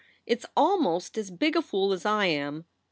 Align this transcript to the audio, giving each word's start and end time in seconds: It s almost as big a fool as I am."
It 0.25 0.39
s 0.39 0.47
almost 0.57 1.15
as 1.15 1.29
big 1.29 1.55
a 1.55 1.61
fool 1.61 1.93
as 1.93 2.07
I 2.07 2.25
am." 2.25 2.65